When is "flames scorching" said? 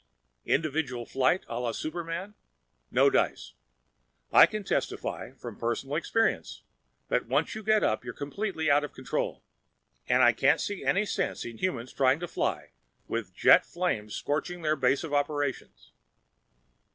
13.63-14.63